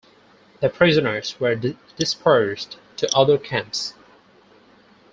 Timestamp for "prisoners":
0.69-1.39